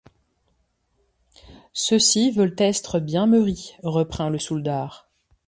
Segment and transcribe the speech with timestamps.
[1.73, 5.11] Cecy veult estre bien meury, reprint le souldard.